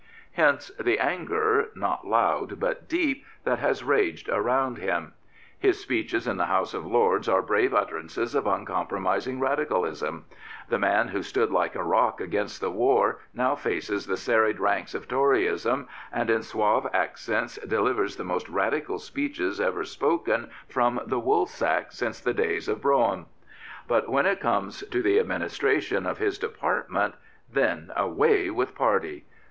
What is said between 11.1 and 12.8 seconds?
stood like a rock against the